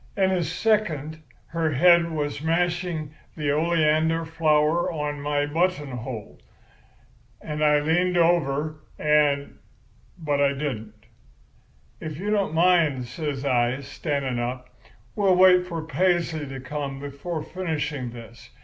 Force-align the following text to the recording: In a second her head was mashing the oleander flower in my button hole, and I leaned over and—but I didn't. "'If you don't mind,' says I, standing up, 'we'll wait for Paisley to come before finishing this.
In 0.17 0.31
a 0.31 0.41
second 0.43 1.21
her 1.49 1.73
head 1.73 2.09
was 2.09 2.41
mashing 2.41 3.13
the 3.37 3.51
oleander 3.51 4.25
flower 4.25 4.89
in 5.11 5.21
my 5.21 5.45
button 5.45 5.91
hole, 5.91 6.39
and 7.39 7.63
I 7.63 7.77
leaned 7.81 8.17
over 8.17 8.77
and—but 8.97 10.41
I 10.41 10.53
didn't. 10.53 11.05
"'If 11.99 12.17
you 12.17 12.31
don't 12.31 12.55
mind,' 12.55 13.05
says 13.05 13.45
I, 13.45 13.81
standing 13.81 14.39
up, 14.39 14.69
'we'll 15.15 15.35
wait 15.35 15.67
for 15.67 15.83
Paisley 15.85 16.47
to 16.47 16.59
come 16.59 16.99
before 16.99 17.43
finishing 17.43 18.09
this. 18.09 18.49